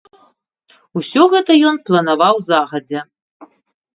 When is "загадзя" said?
2.49-3.01